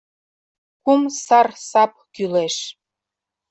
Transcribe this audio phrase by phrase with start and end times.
[0.83, 2.55] Кум сар сап кӱлеш.